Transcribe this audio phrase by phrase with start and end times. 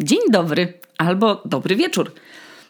[0.00, 2.12] Dzień dobry albo dobry wieczór.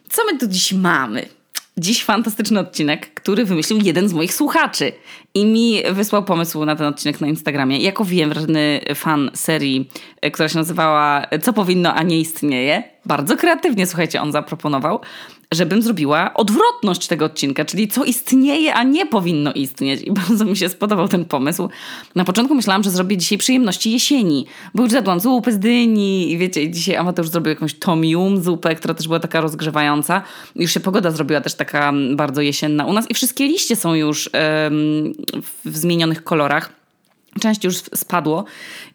[0.09, 1.29] Co my tu dziś mamy?
[1.77, 4.91] Dziś fantastyczny odcinek, który wymyślił jeden z moich słuchaczy
[5.33, 7.79] i mi wysłał pomysł na ten odcinek na Instagramie.
[7.79, 9.89] Jako wiem, wredny fan serii,
[10.21, 14.99] e, która się nazywała Co powinno, a nie istnieje, bardzo kreatywnie, słuchajcie, on zaproponował,
[15.51, 20.01] żebym zrobiła odwrotność tego odcinka, czyli co istnieje, a nie powinno istnieć.
[20.01, 21.69] I bardzo mi się spodobał ten pomysł.
[22.15, 24.45] Na początku myślałam, że zrobię dzisiaj przyjemności jesieni,
[24.75, 28.93] bo już zjadłam zupę z dyni i wiecie, dzisiaj Amateusz zrobił jakąś tomium zupę, która
[28.93, 30.21] też była taka rozgrzewająca.
[30.55, 34.29] Już się pogoda zrobiła też taka bardzo jesienna u nas i wszystkie liście są już
[35.65, 36.69] w zmienionych kolorach.
[37.41, 38.45] Część już spadło.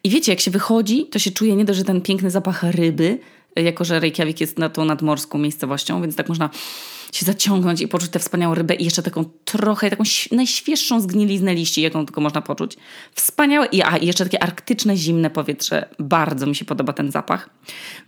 [0.03, 3.19] I wiecie, jak się wychodzi, to się czuje nie dość, że ten piękny zapach ryby,
[3.55, 6.49] jako że Reykjavik jest na tą nadmorską miejscowością, więc tak można
[7.11, 11.81] się zaciągnąć i poczuć tę wspaniałą rybę i jeszcze taką trochę, taką najświeższą zgniliznę liści,
[11.81, 12.77] jaką tylko można poczuć.
[13.15, 13.65] Wspaniałe.
[13.65, 15.89] I, a, i jeszcze takie arktyczne, zimne powietrze.
[15.99, 17.49] Bardzo mi się podoba ten zapach.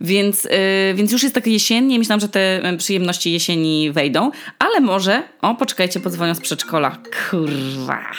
[0.00, 0.50] Więc, yy,
[0.94, 1.98] więc już jest takie jesiennie.
[1.98, 5.22] Myślałam, że te y, przyjemności jesieni wejdą, ale może...
[5.42, 6.98] O, poczekajcie, podzwonią z przedszkola.
[7.30, 8.10] Kurwa.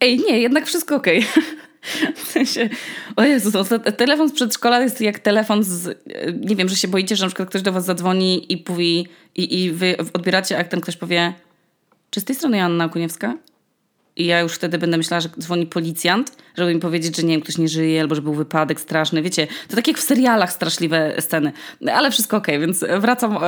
[0.00, 1.18] Ej, nie, jednak wszystko okej.
[1.18, 1.42] Okay.
[2.14, 2.68] W sensie,
[3.16, 3.64] o Jezu,
[3.96, 6.02] telefon z przedszkola jest jak telefon z,
[6.40, 9.62] nie wiem, że się boicie, że na przykład ktoś do was zadzwoni i mówi, i,
[9.64, 11.34] i wy odbieracie, a ten ktoś powie,
[12.10, 13.36] czy z tej strony Joanna Kuniewska?
[14.16, 17.40] I ja już wtedy będę myślała, że dzwoni policjant, żeby mi powiedzieć, że nie wiem,
[17.40, 19.22] ktoś nie żyje, albo że był wypadek straszny.
[19.22, 21.52] Wiecie, to tak jak w serialach straszliwe sceny.
[21.92, 23.38] Ale wszystko okej, okay, więc wracam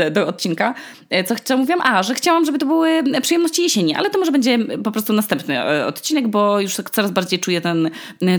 [0.00, 0.74] e, do odcinka.
[1.10, 1.80] E, co chciałam, mówiłam?
[1.82, 5.60] A, że chciałam, żeby to były przyjemności jesieni, ale to może będzie po prostu następny
[5.60, 7.90] e, odcinek, bo już tak coraz bardziej czuję ten,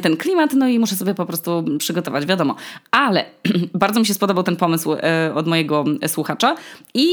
[0.01, 2.55] ten klimat, no i muszę sobie po prostu przygotować, wiadomo.
[2.91, 3.25] Ale
[3.73, 4.95] bardzo mi się spodobał ten pomysł
[5.35, 6.55] od mojego słuchacza
[6.93, 7.07] i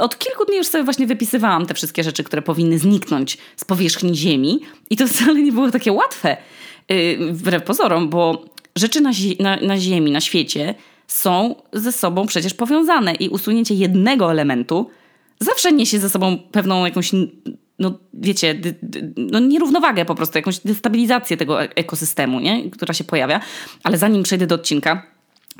[0.00, 4.16] od kilku dni już sobie właśnie wypisywałam te wszystkie rzeczy, które powinny zniknąć z powierzchni
[4.16, 4.60] Ziemi
[4.90, 8.44] i to wcale nie było takie łatwe, yy, wbrew pozorom, bo
[8.76, 10.74] rzeczy na, na, na Ziemi, na świecie
[11.06, 14.90] są ze sobą przecież powiązane i usunięcie jednego elementu
[15.40, 17.10] zawsze niesie ze sobą pewną jakąś,
[17.78, 18.60] no wiecie,
[19.16, 22.70] no nierównowagę po prostu, jakąś destabilizację tego e-, ekosystemu, nie?
[22.70, 23.40] która się pojawia.
[23.82, 25.06] Ale zanim przejdę do odcinka,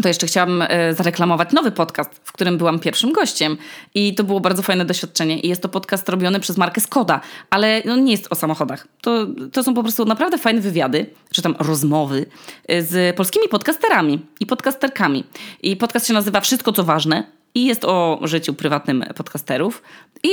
[0.02, 3.56] to jeszcze chciałam e, zareklamować nowy podcast, w którym byłam pierwszym gościem.
[3.94, 5.40] I to było bardzo fajne doświadczenie.
[5.40, 7.20] I jest to podcast robiony przez markę Skoda,
[7.50, 8.86] ale no nie jest o samochodach.
[9.00, 12.26] To, to są po prostu naprawdę fajne wywiady, czy tam rozmowy
[12.68, 15.24] e, z polskimi podcasterami i podcasterkami.
[15.62, 19.82] I podcast się nazywa Wszystko co ważne i jest o życiu prywatnym podcasterów.
[20.22, 20.30] I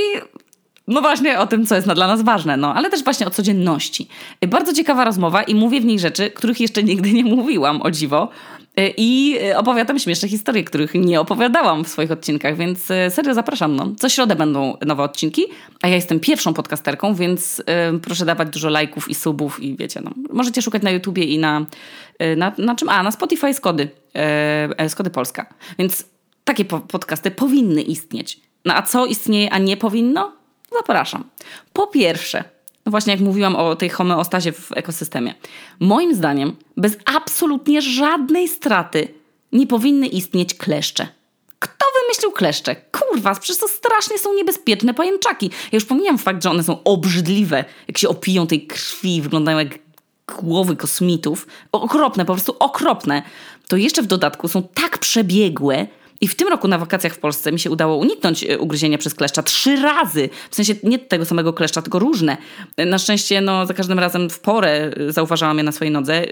[0.88, 4.08] no właśnie o tym, co jest dla nas ważne, no, ale też właśnie o codzienności.
[4.48, 8.30] Bardzo ciekawa rozmowa i mówię w niej rzeczy, których jeszcze nigdy nie mówiłam, o dziwo.
[8.98, 13.76] I opowiadam śmieszne historie, których nie opowiadałam w swoich odcinkach, więc e, serio zapraszam.
[13.76, 13.94] No.
[13.98, 15.46] Co środę będą nowe odcinki,
[15.82, 20.02] a ja jestem pierwszą podcasterką, więc e, proszę dawać dużo lajków i subów i wiecie,
[20.04, 20.12] no.
[20.34, 21.66] Możecie szukać na YouTubie i na,
[22.20, 22.90] e, na, na czym?
[22.90, 23.90] A, na Spotify Skody,
[24.88, 25.54] Skody Polska.
[25.80, 26.06] Więc
[26.44, 28.40] takie podcasty powinny istnieć.
[28.66, 30.32] No a co istnieje, a nie powinno?
[30.72, 31.24] Zapraszam.
[31.74, 32.44] Po pierwsze,
[32.86, 35.34] właśnie jak mówiłam o tej homeostazie w ekosystemie.
[35.80, 39.08] Moim zdaniem, bez absolutnie żadnej straty
[39.52, 41.08] nie powinny istnieć kleszcze.
[41.60, 42.76] Kto wymyślił kleszcze?
[42.76, 45.46] Kurwa, przecież to strasznie są niebezpieczne pajęczaki.
[45.46, 49.80] Ja już pomijam fakt, że one są obrzydliwe, jak się opiją tej krwi, wyglądają jak
[50.28, 51.48] głowy kosmitów.
[51.72, 53.24] Okropne, po prostu okropne.
[53.68, 55.88] To jeszcze w dodatku są tak przebiegłe,
[56.22, 59.14] i w tym roku na wakacjach w Polsce mi się udało uniknąć e, ugryzienia przez
[59.14, 60.30] kleszcza trzy razy.
[60.50, 62.38] W sensie nie tego samego kleszcza, tylko różne.
[62.78, 66.26] Na szczęście no, za każdym razem w porę e, zauważałam je na swojej nodze.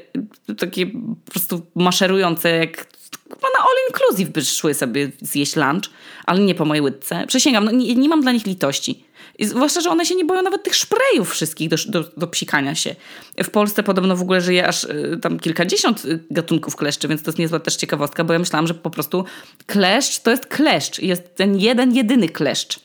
[0.57, 0.87] Takie
[1.25, 2.87] po prostu maszerujące jak
[3.29, 5.89] na all inclusive by szły sobie zjeść lunch,
[6.25, 7.27] ale nie po mojej łydce.
[7.27, 9.05] Przysięgam, no, nie, nie mam dla nich litości.
[9.45, 12.95] Zwłaszcza, że one się nie boją nawet tych szprejów wszystkich do, do, do psikania się.
[13.43, 17.29] W Polsce podobno w ogóle żyje aż y, tam kilkadziesiąt y, gatunków kleszczy, więc to
[17.29, 19.25] jest niezła też ciekawostka, bo ja myślałam, że po prostu
[19.65, 20.99] kleszcz to jest kleszcz.
[20.99, 22.79] Jest ten jeden, jedyny kleszcz.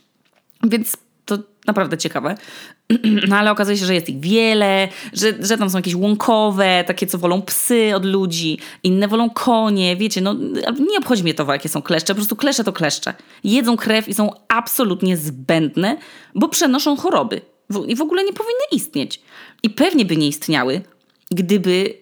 [0.65, 0.97] Więc
[1.69, 2.37] naprawdę ciekawe.
[3.29, 7.07] No ale okazuje się, że jest ich wiele, że, że tam są jakieś łąkowe, takie
[7.07, 10.35] co wolą psy od ludzi, inne wolą konie, wiecie, no
[10.91, 13.15] nie obchodzi mnie to, jakie są kleszcze, po prostu kleszcze to kleszcze.
[13.45, 15.97] Jedzą krew i są absolutnie zbędne,
[16.35, 17.41] bo przenoszą choroby
[17.87, 19.21] i w ogóle nie powinny istnieć.
[19.63, 20.81] I pewnie by nie istniały,
[21.31, 21.95] gdyby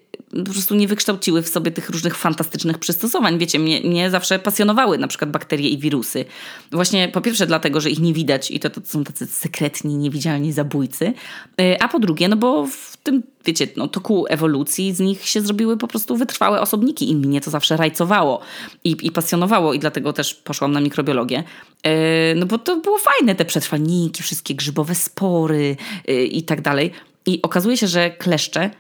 [0.45, 3.39] po prostu nie wykształciły w sobie tych różnych fantastycznych przystosowań.
[3.39, 6.25] Wiecie, mnie, mnie zawsze pasjonowały na przykład bakterie i wirusy.
[6.73, 10.53] Właśnie po pierwsze dlatego, że ich nie widać i to, to są tacy sekretni, niewidzialni
[10.53, 11.13] zabójcy,
[11.61, 15.41] e, a po drugie, no bo w tym, wiecie, no, toku ewolucji z nich się
[15.41, 18.41] zrobiły po prostu wytrwałe osobniki i mnie to zawsze rajcowało
[18.85, 21.45] i, i pasjonowało i dlatego też poszłam na mikrobiologię.
[21.83, 25.77] E, no bo to było fajne, te przetrwalniki, wszystkie grzybowe spory
[26.09, 26.93] e, i tak dalej.
[27.27, 28.71] I okazuje się, że kleszcze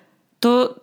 [0.40, 0.75] to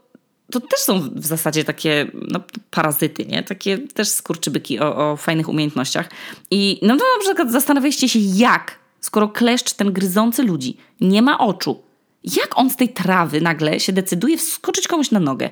[0.53, 2.39] to też są w zasadzie takie no,
[2.71, 3.44] parazyty, nie?
[3.44, 6.09] Takie też skurczybyki o, o fajnych umiejętnościach.
[6.51, 11.39] I no to na przykład zastanawialiście się, jak, skoro kleszcz ten gryzący ludzi nie ma
[11.39, 11.83] oczu,
[12.23, 15.50] jak on z tej trawy nagle się decyduje wskoczyć komuś na nogę?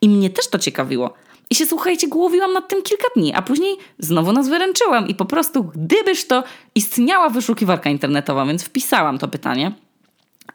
[0.00, 1.14] I mnie też to ciekawiło.
[1.50, 5.24] I się, słuchajcie, głowiłam nad tym kilka dni, a później znowu nas wyręczyłam i po
[5.24, 6.44] prostu, gdybyż to
[6.74, 9.72] istniała wyszukiwarka internetowa, więc wpisałam to pytanie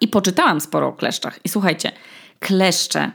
[0.01, 1.39] i poczytałam sporo o kleszczach.
[1.43, 1.91] I słuchajcie,
[2.39, 3.11] kleszcze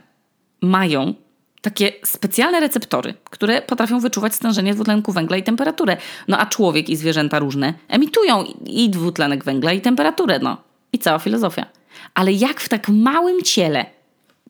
[0.61, 1.13] mają
[1.61, 5.97] takie specjalne receptory, które potrafią wyczuwać stężenie dwutlenku węgla i temperaturę.
[6.27, 10.57] No a człowiek i zwierzęta różne emitują i dwutlenek węgla i temperaturę, no.
[10.93, 11.65] I cała filozofia.
[12.13, 13.85] Ale jak w tak małym ciele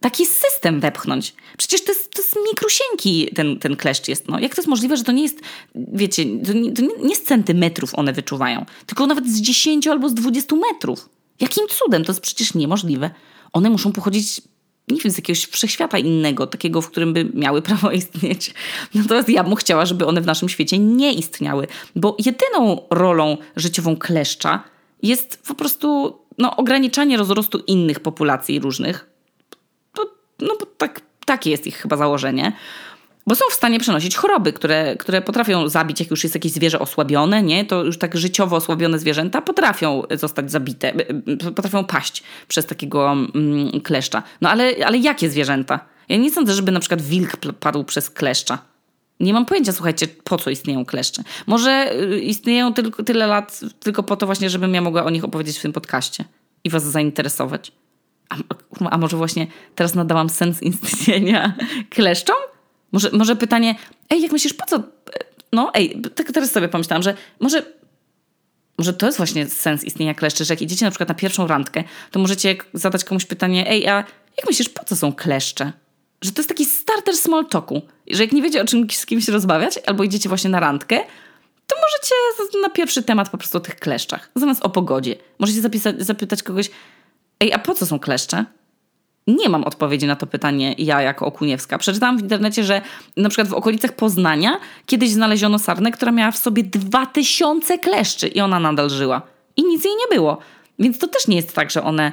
[0.01, 1.35] taki system wepchnąć?
[1.57, 4.27] Przecież to jest, to jest mikrusieńki ten, ten kleszcz jest.
[4.27, 4.39] No.
[4.39, 5.39] Jak to jest możliwe, że to nie jest,
[5.75, 10.13] wiecie, to nie, to nie z centymetrów one wyczuwają, tylko nawet z 10 albo z
[10.13, 11.09] 20 metrów.
[11.39, 12.05] Jakim cudem?
[12.05, 13.09] To jest przecież niemożliwe.
[13.53, 14.41] One muszą pochodzić
[14.87, 18.53] nie wiem, z jakiegoś wszechświata innego, takiego, w którym by miały prawo istnieć.
[18.95, 23.97] Natomiast ja bym chciała, żeby one w naszym świecie nie istniały, bo jedyną rolą życiową
[23.97, 24.63] kleszcza
[25.03, 29.09] jest po prostu no, ograniczanie rozrostu innych populacji różnych.
[29.95, 30.03] Bo,
[30.39, 32.53] no bo tak, takie jest ich chyba założenie.
[33.31, 36.79] Bo są w stanie przenosić choroby, które, które potrafią zabić, jak już jest jakieś zwierzę
[36.79, 37.65] osłabione, nie?
[37.65, 40.93] to już tak życiowo osłabione zwierzęta potrafią zostać zabite,
[41.55, 44.23] potrafią paść przez takiego mm, kleszcza.
[44.41, 45.79] No ale, ale jakie zwierzęta?
[46.09, 48.57] Ja nie sądzę, żeby na przykład wilk padł przez kleszcza.
[49.19, 51.23] Nie mam pojęcia, słuchajcie, po co istnieją kleszcze.
[51.47, 55.23] Może y, istnieją tylko tyle lat tylko po to właśnie, żebym ja mogła o nich
[55.23, 56.25] opowiedzieć w tym podcaście
[56.63, 57.71] i was zainteresować.
[58.29, 58.35] A,
[58.89, 61.53] a może właśnie teraz nadałam sens istnienia
[61.95, 62.35] kleszczom?
[62.91, 63.75] Może, może pytanie,
[64.09, 64.83] ej, jak myślisz, po co?
[65.53, 67.65] No, ej, tak teraz sobie pomyślałam, że może,
[68.77, 71.83] może to jest właśnie sens istnienia kleszczy, że jak idziecie na przykład na pierwszą randkę,
[72.11, 73.95] to możecie zadać komuś pytanie, ej, a
[74.37, 75.71] jak myślisz, po co są kleszcze?
[76.21, 79.27] Że to jest taki starter small talku, że jak nie wiecie o czym z kimś
[79.27, 80.99] rozmawiać, albo idziecie właśnie na randkę,
[81.67, 82.15] to możecie
[82.61, 85.15] na pierwszy temat po prostu o tych kleszczach, zamiast o pogodzie.
[85.39, 86.71] Możecie zapisać, zapytać kogoś,
[87.39, 88.45] ej, a po co są kleszcze?
[89.39, 91.77] Nie mam odpowiedzi na to pytanie ja jako Okuniewska.
[91.77, 92.81] Przeczytałam w internecie, że
[93.17, 98.41] na przykład w okolicach Poznania kiedyś znaleziono sarnę, która miała w sobie 2000 kleszczy i
[98.41, 99.21] ona nadal żyła.
[99.57, 100.37] I nic jej nie było.
[100.79, 102.11] Więc to też nie jest tak, że one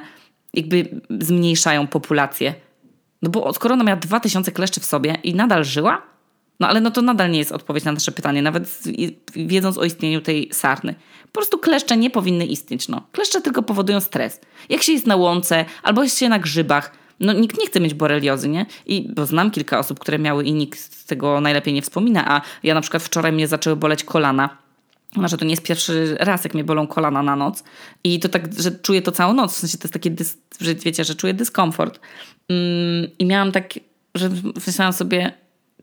[0.53, 2.53] jakby zmniejszają populację.
[3.21, 6.01] No bo skoro ona miała 2000 kleszczy w sobie i nadal żyła,
[6.59, 8.83] no ale no to nadal nie jest odpowiedź na nasze pytanie, nawet
[9.35, 10.95] wiedząc o istnieniu tej sarny.
[11.23, 12.87] Po prostu kleszcze nie powinny istnieć.
[12.87, 13.01] No.
[13.11, 14.41] Kleszcze tylko powodują stres.
[14.69, 17.93] Jak się jest na łące albo jest się na grzybach, no nikt nie chce mieć
[17.93, 18.65] boreliozy, nie?
[18.85, 22.41] I bo znam kilka osób, które miały i nikt z tego najlepiej nie wspomina, a
[22.63, 24.57] ja na przykład wczoraj mnie zaczęły boleć kolana.
[25.15, 27.63] Może to nie jest pierwszy raz, jak mnie bolą kolana na noc.
[28.03, 29.53] I to tak, że czuję to całą noc.
[29.53, 31.99] W sensie to jest takie, dys, że wiecie, że czuję dyskomfort.
[32.49, 33.73] Mm, I miałam tak,
[34.15, 34.29] że
[34.67, 35.31] myślałam sobie,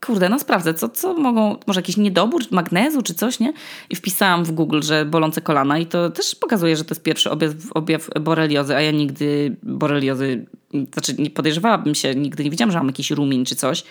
[0.07, 3.53] kurde, no sprawdzę, co, co mogą, może jakiś niedobór magnezu czy coś, nie?
[3.91, 7.31] I wpisałam w Google, że bolące kolana i to też pokazuje, że to jest pierwszy
[7.31, 10.47] objaw, objaw boreliozy, a ja nigdy boreliozy,
[10.93, 13.85] znaczy nie podejrzewałabym się, nigdy nie widziałam, że mam jakiś rumin czy coś.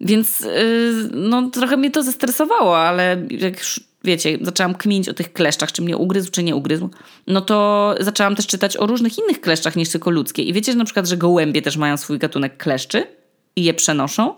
[0.00, 5.32] Więc yy, no trochę mnie to zestresowało, ale jak już wiecie, zaczęłam kminić o tych
[5.32, 6.90] kleszczach, czy mnie ugryzł, czy nie ugryzł,
[7.26, 10.42] no to zaczęłam też czytać o różnych innych kleszczach niż tylko ludzkie.
[10.42, 13.06] I wiecie, że na przykład, że gołębie też mają swój gatunek kleszczy
[13.56, 14.34] i je przenoszą.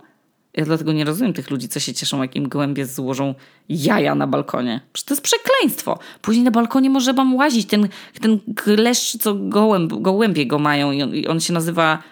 [0.54, 3.34] Ja dlatego nie rozumiem tych ludzi, co się cieszą, jak im gołębie złożą
[3.68, 4.80] jaja na balkonie.
[4.92, 5.98] Przecież to jest przekleństwo.
[6.22, 7.88] Później na balkonie może wam łazić ten,
[8.20, 12.02] ten kleszcz, co gołęb, gołębie go mają i on, i on się nazywa...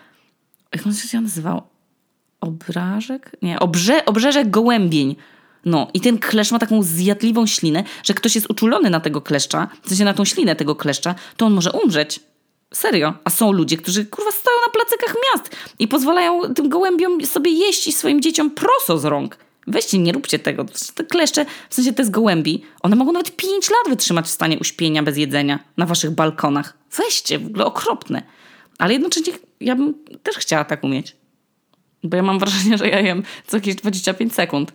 [0.74, 1.62] Jak on się nazywał?
[2.40, 3.36] Obrażek?
[3.42, 5.16] Nie, obrze, obrzeżek gołębień.
[5.64, 9.68] No i ten kleszcz ma taką zjadliwą ślinę, że ktoś jest uczulony na tego kleszcza,
[9.82, 12.20] w sensie na tą ślinę tego kleszcza, to on może umrzeć.
[12.74, 13.14] Serio.
[13.24, 17.86] A są ludzie, którzy kurwa stoją na placykach miast i pozwalają tym gołębiom sobie jeść
[17.86, 19.36] i swoim dzieciom proso z rąk.
[19.66, 20.66] Weźcie, nie róbcie tego.
[20.94, 24.58] Te kleszcze, w sensie te z gołębi, one mogą nawet 5 lat wytrzymać w stanie
[24.58, 26.78] uśpienia bez jedzenia na waszych balkonach.
[26.96, 28.22] Weźcie, w ogóle okropne.
[28.78, 31.16] Ale jednocześnie ja bym też chciała tak umieć.
[32.04, 34.72] Bo ja mam wrażenie, że ja jem co jakieś 25 sekund.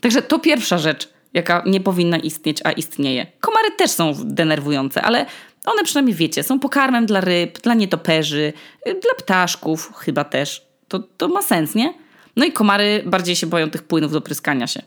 [0.00, 3.26] Także to pierwsza rzecz, jaka nie powinna istnieć, a istnieje.
[3.40, 5.26] Komary też są denerwujące, ale
[5.66, 8.52] one przynajmniej wiecie, są pokarmem dla ryb, dla nietoperzy,
[8.84, 10.66] dla ptaszków chyba też.
[10.88, 11.94] To, to ma sens, nie?
[12.36, 14.82] No i komary bardziej się boją tych płynów do pryskania się.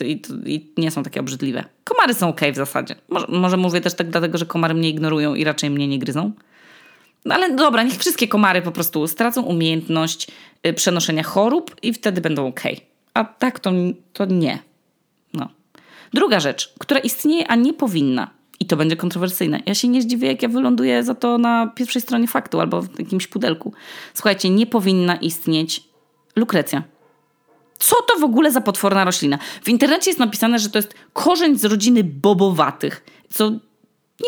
[0.00, 1.64] I, i nie są takie obrzydliwe.
[1.84, 2.94] Komary są ok w zasadzie.
[3.08, 6.32] Może, może mówię też tak dlatego, że komary mnie ignorują i raczej mnie nie gryzą.
[7.24, 10.26] No ale dobra, niech wszystkie komary po prostu stracą umiejętność
[10.66, 12.60] y, przenoszenia chorób i wtedy będą ok.
[13.14, 13.72] A tak to,
[14.12, 14.58] to nie.
[15.32, 15.48] No.
[16.14, 18.30] Druga rzecz, która istnieje, a nie powinna,
[18.60, 19.60] i to będzie kontrowersyjne.
[19.66, 22.98] Ja się nie zdziwię, jak ja wyląduję za to na pierwszej stronie faktu albo w
[22.98, 23.72] jakimś pudelku.
[24.14, 25.84] Słuchajcie, nie powinna istnieć
[26.36, 26.82] Lukrecja.
[27.78, 29.38] Co to w ogóle za potworna roślina?
[29.62, 33.50] W internecie jest napisane, że to jest korzeń z rodziny bobowatych, co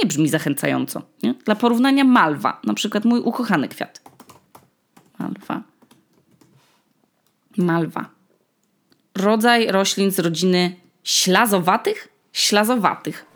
[0.03, 1.03] nie brzmi zachęcająco.
[1.23, 1.35] Nie?
[1.35, 4.03] Dla porównania malwa, na przykład mój ukochany kwiat.
[5.19, 5.63] Malwa.
[7.57, 8.11] Malwa.
[9.15, 12.09] Rodzaj roślin z rodziny ślazowatych?
[12.33, 13.28] Ślazowatych.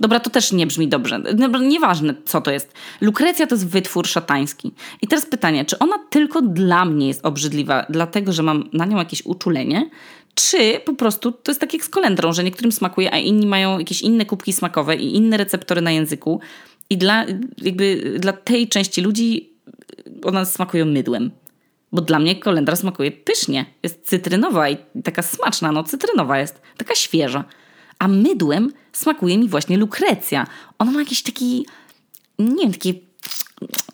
[0.00, 1.20] Dobra, to też nie brzmi dobrze.
[1.34, 2.72] Dobra, nieważne, co to jest.
[3.00, 4.72] Lukrecja to jest wytwór szatański.
[5.02, 8.96] I teraz pytanie, czy ona tylko dla mnie jest obrzydliwa, dlatego że mam na nią
[8.96, 9.90] jakieś uczulenie,
[10.34, 13.78] czy po prostu to jest tak jak z kolendrą, że niektórym smakuje, a inni mają
[13.78, 16.40] jakieś inne kubki smakowe i inne receptory na języku.
[16.90, 17.24] I dla,
[17.62, 19.52] jakby, dla tej części ludzi
[20.24, 21.30] one smakują mydłem.
[21.92, 23.66] Bo dla mnie kolendra smakuje pysznie.
[23.82, 27.44] Jest cytrynowa i taka smaczna, no cytrynowa jest, taka świeża.
[27.98, 30.46] A mydłem smakuje mi właśnie lukrecja.
[30.78, 31.66] Ona ma jakiś taki,
[32.38, 32.94] nie wiem, takie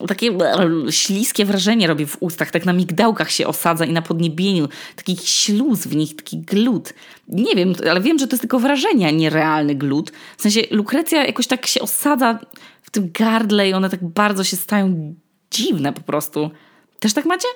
[0.08, 0.38] takie
[0.90, 5.86] śliskie wrażenie robi w ustach, tak na migdałkach się osadza i na podniebieniu, taki śluz
[5.86, 6.94] w nich, taki glut.
[7.28, 10.12] Nie wiem, ale wiem, że to jest tylko wrażenie, a nie realny glut.
[10.36, 12.38] W sensie lukrecja jakoś tak się osadza
[12.82, 15.14] w tym gardle i one tak bardzo się stają
[15.50, 16.50] dziwne po prostu.
[16.98, 17.48] Też tak macie?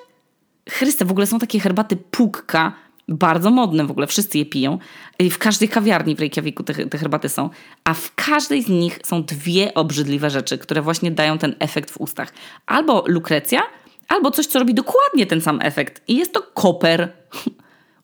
[0.69, 2.73] Chryste, w ogóle są takie herbaty pukka,
[3.09, 4.77] bardzo modne w ogóle, wszyscy je piją.
[5.19, 7.49] W każdej kawiarni w Reykjaviku te, te herbaty są,
[7.83, 12.01] a w każdej z nich są dwie obrzydliwe rzeczy, które właśnie dają ten efekt w
[12.01, 12.33] ustach.
[12.65, 13.61] Albo lukrecja,
[14.07, 16.01] albo coś, co robi dokładnie ten sam efekt.
[16.07, 17.11] I jest to koper.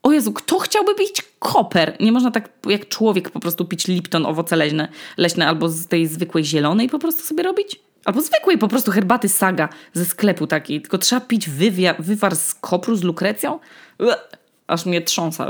[0.03, 1.97] O Jezu, kto chciałby pić koper?
[1.99, 6.07] Nie można tak jak człowiek po prostu pić Lipton, owoce leśne, leśne albo z tej
[6.07, 7.79] zwykłej zielonej po prostu sobie robić?
[8.05, 12.53] Albo zwykłej po prostu herbaty saga ze sklepu takiej, tylko trzeba pić wywia, wywar z
[12.53, 13.59] kopru z lukrecją?
[14.67, 15.47] Aż mnie trząsa.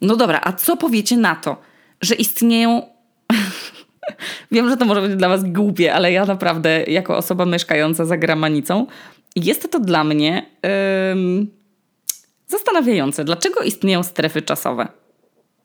[0.00, 1.56] No dobra, a co powiecie na to,
[2.00, 2.82] że istnieją.
[4.52, 8.16] Wiem, że to może być dla Was głupie, ale ja naprawdę, jako osoba mieszkająca za
[8.16, 8.86] gramanicą,
[9.36, 10.46] jest to dla mnie
[11.12, 11.50] ym,
[12.46, 13.24] zastanawiające.
[13.24, 14.88] Dlaczego istnieją strefy czasowe?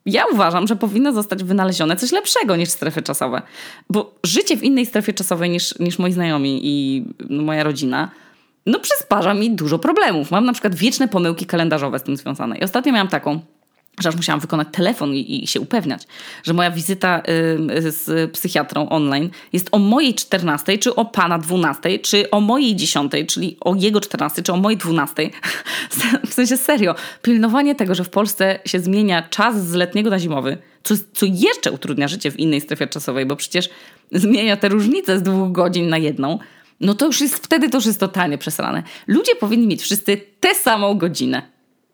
[0.06, 3.42] Ja uważam, że powinno zostać wynalezione coś lepszego niż strefy czasowe.
[3.90, 8.12] Bo życie w innej strefie czasowej niż, niż moi znajomi i moja rodzina
[8.66, 10.32] no przysparza mi dużo problemów.
[10.32, 12.58] Mam na przykład wieczne pomyłki kalendarzowe z tym związane.
[12.58, 13.40] I ostatnio miałam taką,
[14.00, 16.04] że aż musiałam wykonać telefon i, i się upewniać,
[16.44, 22.00] że moja wizyta y, z psychiatrą online jest o mojej 14, czy o pana 12,
[22.00, 25.30] czy o mojej 10, czyli o jego 14, czy o mojej 12.
[26.30, 30.58] w sensie serio, pilnowanie tego, że w Polsce się zmienia czas z letniego na zimowy,
[30.84, 33.70] co, co jeszcze utrudnia życie w innej strefie czasowej, bo przecież
[34.12, 36.40] zmienia te różnice z dwóch godzin na jedną
[36.82, 38.84] no to już jest, wtedy to już jest totalnie przesrane.
[39.08, 41.42] Ludzie powinni mieć wszyscy tę samą godzinę.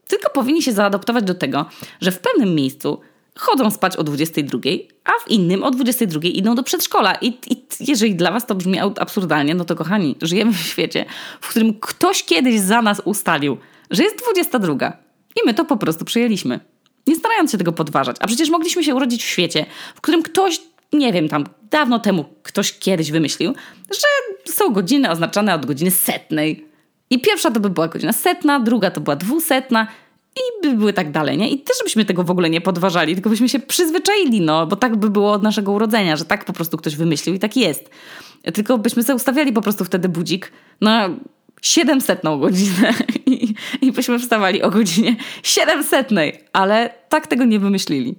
[0.08, 1.66] Tylko powinni się zaadoptować do tego,
[2.02, 3.02] że w pewnym miejscu
[3.36, 4.60] chodzą spać o 22,
[5.04, 7.16] a w innym o 22 idą do przedszkola.
[7.16, 11.06] I, I, jeżeli dla was to brzmi absurdalnie, no to kochani, żyjemy w świecie,
[11.42, 13.58] w którym ktoś kiedyś za nas ustalił,
[13.92, 14.98] że jest 22.
[15.36, 16.60] I my to po prostu przyjęliśmy.
[17.08, 18.16] Nie starając się tego podważać.
[18.20, 19.66] A przecież mogliśmy się urodzić w świecie,
[19.96, 20.62] w którym ktoś
[20.94, 23.54] nie wiem, tam dawno temu ktoś kiedyś wymyślił,
[23.92, 24.08] że
[24.54, 26.68] są godziny oznaczone od godziny setnej.
[27.10, 29.88] I pierwsza to by była godzina setna, druga to była dwusetna
[30.36, 31.50] i by były tak dalej, nie?
[31.50, 34.96] I też byśmy tego w ogóle nie podważali, tylko byśmy się przyzwyczaili, no, bo tak
[34.96, 37.90] by było od naszego urodzenia, że tak po prostu ktoś wymyślił i tak jest.
[38.54, 40.52] Tylko byśmy sobie ustawiali po prostu wtedy budzik
[40.82, 41.10] na
[41.62, 42.94] 700 godzinę
[43.26, 46.10] i, i byśmy wstawali o godzinie 700,
[46.54, 48.16] ale tak tego nie wymyślili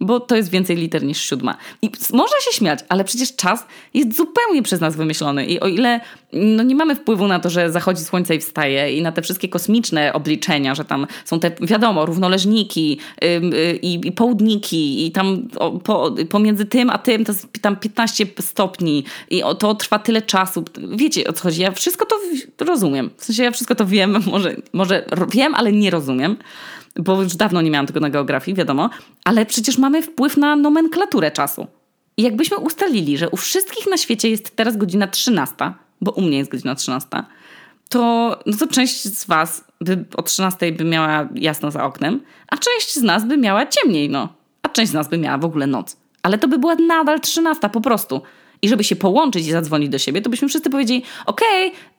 [0.00, 1.56] bo to jest więcej liter niż siódma.
[1.82, 5.46] I można się śmiać, ale przecież czas jest zupełnie przez nas wymyślony.
[5.46, 6.00] I o ile
[6.32, 9.48] no nie mamy wpływu na to, że zachodzi słońce i wstaje, i na te wszystkie
[9.48, 15.70] kosmiczne obliczenia, że tam są te, wiadomo, równoleżniki yy, i, i południki, i tam o,
[15.70, 20.22] po, pomiędzy tym a tym to jest tam 15 stopni, i o, to trwa tyle
[20.22, 20.64] czasu.
[20.96, 21.62] Wiecie o co chodzi?
[21.62, 22.16] Ja wszystko to
[22.64, 23.10] rozumiem.
[23.16, 26.36] W sensie ja wszystko to wiem, może, może wiem, ale nie rozumiem
[26.98, 28.90] bo już dawno nie miałam tego na geografii, wiadomo,
[29.24, 31.66] ale przecież mamy wpływ na nomenklaturę czasu.
[32.16, 35.54] I jakbyśmy ustalili, że u wszystkich na świecie jest teraz godzina 13,
[36.00, 37.08] bo u mnie jest godzina 13,
[37.88, 42.56] to, no to część z Was by o 13 by miała jasno za oknem, a
[42.56, 44.28] część z nas by miała ciemniej, no.
[44.62, 45.96] A część z nas by miała w ogóle noc.
[46.22, 48.22] Ale to by była nadal 13 po prostu.
[48.62, 51.40] I żeby się połączyć i zadzwonić do siebie, to byśmy wszyscy powiedzieli, ok,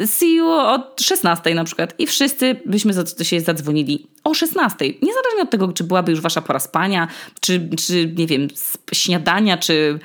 [0.06, 1.94] see you o 16 na przykład.
[2.00, 4.86] I wszyscy byśmy siebie zadzwonili o 16.
[4.86, 7.08] Niezależnie od tego, czy byłaby już wasza pora spania,
[7.40, 8.48] czy, czy nie wiem,
[8.94, 10.00] śniadania, czy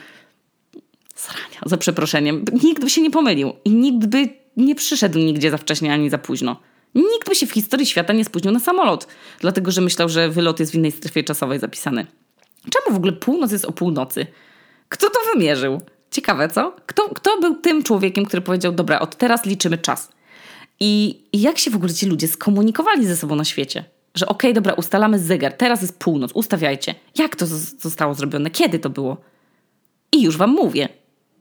[1.15, 2.45] srania, za przeproszeniem.
[2.65, 6.19] Nikt by się nie pomylił i nikt by nie przyszedł nigdzie za wcześnie ani za
[6.19, 6.61] późno.
[6.95, 9.07] Nikt by się w historii świata nie spóźnił na samolot,
[9.41, 12.07] dlatego że myślał, że wylot jest w innej strefie czasowej zapisany.
[12.71, 14.27] Czemu w ogóle północ jest o północy?
[14.89, 15.81] Kto to wymierzył?
[16.15, 16.77] Ciekawe, co?
[16.87, 20.09] Kto, kto był tym człowiekiem, który powiedział, dobra, od teraz liczymy czas?
[20.81, 23.85] I, I jak się w ogóle ci ludzie skomunikowali ze sobą na świecie?
[24.15, 26.95] Że okej, okay, dobra, ustalamy zegar, teraz jest północ, ustawiajcie.
[27.19, 27.47] Jak to
[27.79, 28.51] zostało zrobione?
[28.51, 29.17] Kiedy to było?
[30.13, 30.89] I już wam mówię.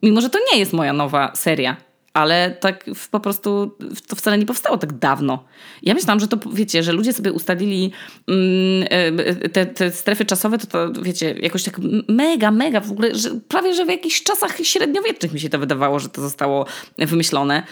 [0.03, 1.77] Mimo, że to nie jest moja nowa seria
[2.13, 3.77] ale tak po prostu
[4.07, 5.43] to wcale nie powstało tak dawno.
[5.83, 7.91] Ja myślałam, że to, wiecie, że ludzie sobie ustalili
[8.27, 13.15] mm, e, te, te, strefy czasowe, to, to wiecie, jakoś tak mega, mega w ogóle,
[13.15, 16.65] że prawie, że w jakichś czasach średniowiecznych mi się to wydawało, że to zostało
[16.97, 17.63] wymyślone.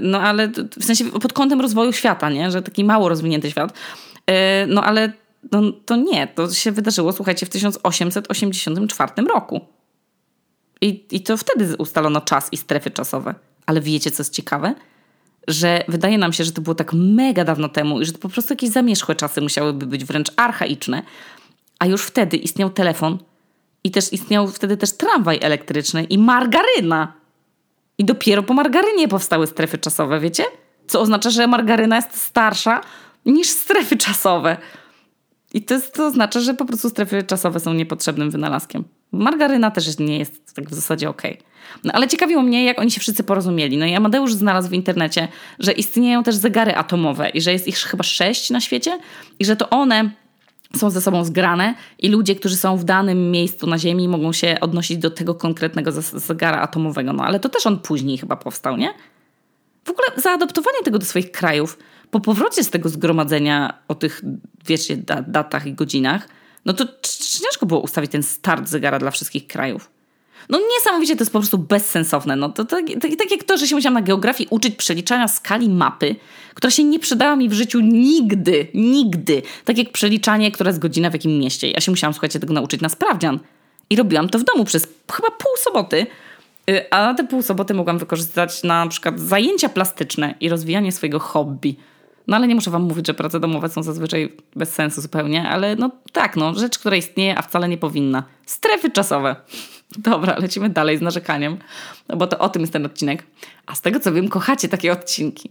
[0.00, 2.50] No ale w sensie pod kątem rozwoju świata, nie?
[2.50, 3.78] Że taki mało rozwinięty świat.
[4.26, 5.12] E, no ale
[5.52, 9.73] no, to nie, to się wydarzyło, słuchajcie, w 1884 roku.
[10.84, 13.34] I, I to wtedy ustalono czas i strefy czasowe.
[13.66, 14.74] Ale wiecie, co jest ciekawe?
[15.48, 18.28] Że wydaje nam się, że to było tak mega dawno temu i że to po
[18.28, 21.02] prostu jakieś zamierzchłe czasy musiałyby być wręcz archaiczne.
[21.78, 23.18] A już wtedy istniał telefon
[23.84, 27.12] i też istniał wtedy też tramwaj elektryczny i margaryna.
[27.98, 30.44] I dopiero po margarynie powstały strefy czasowe, wiecie?
[30.86, 32.80] Co oznacza, że margaryna jest starsza
[33.26, 34.56] niż strefy czasowe.
[35.54, 38.84] I to, jest, to oznacza, że po prostu strefy czasowe są niepotrzebnym wynalazkiem.
[39.14, 41.32] Margaryna też nie jest tak w zasadzie okej.
[41.32, 41.54] Okay.
[41.84, 43.76] No ale ciekawiło mnie, jak oni się wszyscy porozumieli.
[43.76, 45.28] No i Amadeusz znalazł w internecie,
[45.58, 48.98] że istnieją też zegary atomowe i że jest ich chyba sześć na świecie
[49.38, 50.10] i że to one
[50.76, 54.56] są ze sobą zgrane i ludzie, którzy są w danym miejscu na Ziemi mogą się
[54.60, 57.12] odnosić do tego konkretnego zegara atomowego.
[57.12, 58.94] No ale to też on później chyba powstał, nie?
[59.84, 61.78] W ogóle zaadoptowanie tego do swoich krajów
[62.10, 64.22] po powrocie z tego zgromadzenia o tych,
[64.66, 66.28] wiecie, datach i godzinach,
[66.64, 66.84] no to
[67.42, 69.90] ciężko było ustawić ten start zegara dla wszystkich krajów.
[70.48, 72.36] No niesamowicie to jest po prostu bezsensowne.
[72.36, 75.68] No to, to, to, tak jak to, że się musiałam na geografii uczyć przeliczania skali
[75.68, 76.16] mapy,
[76.54, 79.42] która się nie przydała mi w życiu nigdy, nigdy.
[79.64, 81.70] Tak jak przeliczanie, która jest godzina w jakim mieście.
[81.70, 83.38] Ja się musiałam, słuchajcie, tego nauczyć na sprawdzian.
[83.90, 86.06] I robiłam to w domu przez chyba pół soboty.
[86.70, 91.76] Y, a te pół soboty mogłam wykorzystać na przykład zajęcia plastyczne i rozwijanie swojego hobby.
[92.26, 95.76] No ale nie muszę wam mówić, że prace domowe są zazwyczaj bez sensu zupełnie, ale
[95.76, 98.24] no tak, no rzecz, która istnieje, a wcale nie powinna.
[98.46, 99.36] Strefy czasowe.
[99.98, 101.58] Dobra, lecimy dalej z narzekaniem,
[102.08, 103.26] no bo to o tym jest ten odcinek.
[103.66, 105.50] A z tego co wiem, kochacie takie odcinki.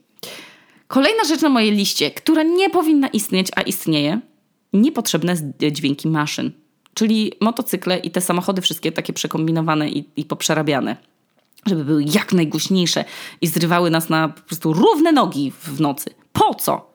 [0.87, 4.19] Kolejna rzecz na mojej liście, która nie powinna istnieć, a istnieje,
[4.73, 5.35] niepotrzebne
[5.71, 6.51] dźwięki maszyn.
[6.93, 10.97] Czyli motocykle i te samochody wszystkie takie przekombinowane i, i poprzerabiane
[11.65, 13.05] żeby były jak najgłośniejsze
[13.41, 16.09] i zrywały nas na po prostu równe nogi w nocy.
[16.47, 16.93] Po co?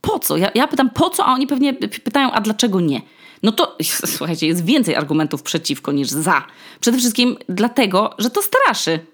[0.00, 0.36] Po co?
[0.36, 3.02] Ja, ja pytam po co, a oni pewnie pytają, a dlaczego nie?
[3.42, 3.76] No to
[4.16, 6.46] słuchajcie, jest więcej argumentów przeciwko niż za.
[6.80, 9.06] Przede wszystkim dlatego, że to straszy.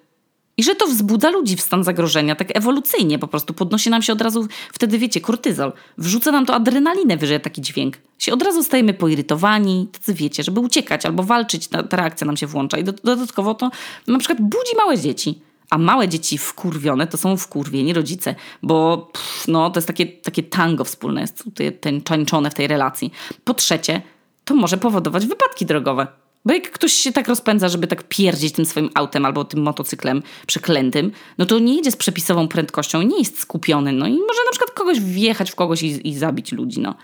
[0.57, 3.55] I że to wzbudza ludzi w stan zagrożenia, tak ewolucyjnie po prostu.
[3.55, 5.73] Podnosi nam się od razu, wtedy wiecie, kortyzol.
[5.99, 7.97] Wrzuca nam to adrenalinę wyżej taki dźwięk.
[8.19, 12.37] Się od razu stajemy poirytowani, tacy wiecie, żeby uciekać albo walczyć, ta, ta reakcja nam
[12.37, 12.79] się włącza.
[12.79, 13.71] I do, dodatkowo to
[14.07, 15.50] na przykład budzi małe dzieci.
[15.71, 20.43] A małe dzieci wkurwione to są wkurwieni rodzice, bo pff, no, to jest takie, takie
[20.43, 21.45] tango wspólne, jest
[21.81, 23.13] ten tańczone w tej relacji.
[23.45, 24.03] Po trzecie,
[24.45, 26.07] to może powodować wypadki drogowe.
[26.45, 30.23] Bo jak ktoś się tak rozpędza, żeby tak pierdzić tym swoim autem albo tym motocyklem
[30.47, 34.51] przeklętym, no to nie jedzie z przepisową prędkością, nie jest skupiony, no i może na
[34.51, 36.95] przykład kogoś wjechać w kogoś i, i zabić ludzi, no.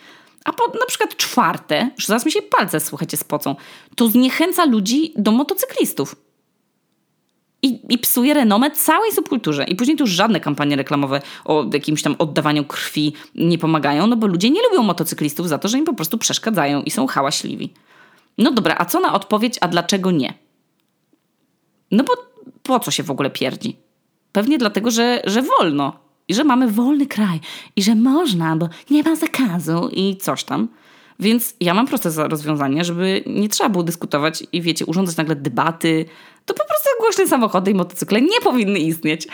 [0.44, 3.56] A po, na przykład czwarte, już zaraz mi się palce, słuchajcie, spocą,
[3.96, 6.16] to zniechęca ludzi do motocyklistów
[7.62, 9.64] i, i psuje renomę całej subkulturze.
[9.64, 14.16] I później tu już żadne kampanie reklamowe o jakimś tam oddawaniu krwi nie pomagają, no
[14.16, 17.72] bo ludzie nie lubią motocyklistów za to, że im po prostu przeszkadzają i są hałaśliwi.
[18.38, 20.34] No dobra, a co na odpowiedź, a dlaczego nie?
[21.90, 22.12] No bo
[22.62, 23.76] po co się w ogóle pierdzi?
[24.32, 26.06] Pewnie dlatego, że, że wolno.
[26.28, 27.40] I że mamy wolny kraj.
[27.76, 30.68] I że można, bo nie ma zakazu i coś tam.
[31.20, 36.04] Więc ja mam proste rozwiązanie, żeby nie trzeba było dyskutować i wiecie, urządzać nagle debaty.
[36.46, 39.28] To po prostu głośne samochody i motocykle nie powinny istnieć.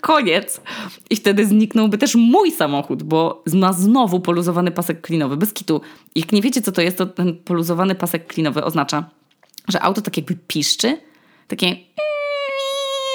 [0.00, 0.60] Koniec.
[1.10, 5.36] I wtedy zniknąłby też mój samochód, bo ma znowu poluzowany pasek klinowy.
[5.36, 5.80] Bez kitu.
[6.14, 9.10] Jak nie wiecie, co to jest, to ten poluzowany pasek klinowy oznacza,
[9.68, 10.98] że auto tak jakby piszczy,
[11.48, 11.76] takie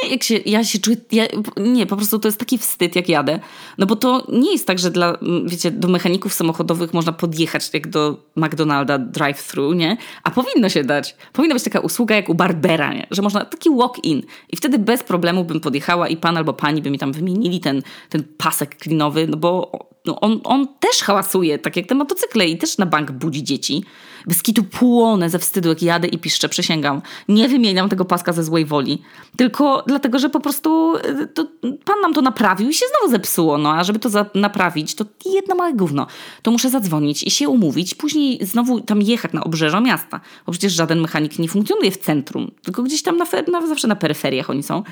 [0.09, 1.23] jak się, ja się czuję, ja,
[1.57, 3.39] nie, po prostu to jest taki wstyd, jak jadę.
[3.77, 7.87] No bo to nie jest tak, że dla, wiecie, do mechaników samochodowych można podjechać jak
[7.87, 9.97] do McDonalda drive-thru, nie?
[10.23, 11.15] A powinno się dać.
[11.33, 13.07] Powinna być taka usługa jak u Barbera, nie?
[13.11, 14.21] Że można taki walk-in.
[14.49, 17.81] I wtedy bez problemu bym podjechała i pan albo pani by mi tam wymienili ten,
[18.09, 19.71] ten pasek klinowy, no bo
[20.05, 23.83] no on, on też hałasuje, tak jak te motocykle i też na bank budzi dzieci.
[24.27, 27.01] Bez kitu płonę ze wstydu, jak jadę i piszczę, przysięgam.
[27.27, 29.01] Nie wymieniam tego paska ze złej woli,
[29.37, 31.45] tylko dlatego, że po prostu y, to,
[31.85, 33.57] pan nam to naprawił i się znowu zepsuło.
[33.57, 36.07] No a żeby to za- naprawić, to jedno małe gówno.
[36.41, 40.19] To muszę zadzwonić i się umówić, później znowu tam jechać na obrzeża miasta.
[40.45, 43.95] Bo przecież żaden mechanik nie funkcjonuje w centrum, tylko gdzieś tam na, na zawsze na
[43.95, 44.83] peryferiach oni są.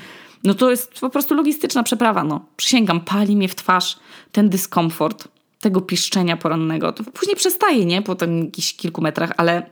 [0.44, 2.24] no to jest po prostu logistyczna przeprawa.
[2.24, 2.40] No.
[2.56, 3.98] Przysięgam, pali mnie w twarz
[4.32, 5.28] ten dyskomfort
[5.60, 6.92] tego piszczenia porannego.
[6.92, 8.02] To później przestaje, nie?
[8.02, 9.70] Po tym jakichś kilku metrach, ale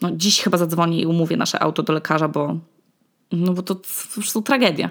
[0.00, 2.56] no, dziś chyba zadzwonię i umówię nasze auto do lekarza, bo,
[3.32, 4.90] no, bo to po prostu tragedia.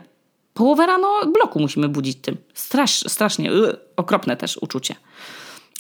[0.54, 2.38] Połowę rano bloku musimy budzić tym.
[2.54, 4.96] Strasz, strasznie, yy, okropne też uczucie.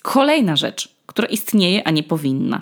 [0.02, 2.62] Kolejna rzecz, która istnieje, a nie powinna.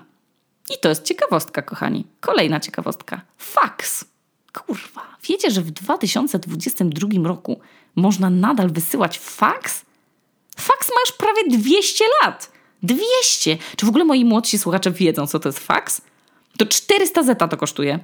[0.76, 2.08] I to jest ciekawostka, kochani.
[2.20, 3.22] Kolejna ciekawostka.
[3.38, 4.06] Faks.
[4.54, 7.60] Kurwa, wiecie, że w 2022 roku
[7.96, 9.86] można nadal wysyłać faks?
[10.60, 12.52] Faks ma już prawie 200 lat.
[12.84, 13.58] 200!
[13.76, 16.02] Czy w ogóle moi młodsi słuchacze wiedzą, co to jest faks?
[16.58, 18.00] To 400 zeta to kosztuje.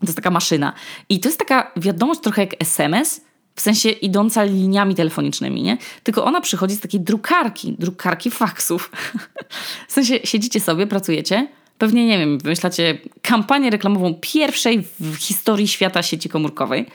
[0.00, 0.72] To jest taka maszyna.
[1.08, 3.20] I to jest taka wiadomość trochę jak SMS,
[3.54, 5.78] w sensie idąca liniami telefonicznymi, nie?
[6.02, 8.90] Tylko ona przychodzi z takiej drukarki, drukarki faksów.
[9.88, 16.02] w sensie siedzicie sobie, pracujecie, pewnie, nie wiem, wymyślacie kampanię reklamową pierwszej w historii świata
[16.02, 16.86] sieci komórkowej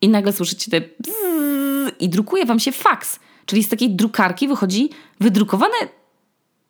[0.00, 3.18] i nagle słyszycie te bzzz, i drukuje wam się faks.
[3.46, 5.76] Czyli z takiej drukarki wychodzi wydrukowany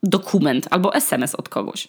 [0.02, 1.88] dokument albo SMS od kogoś.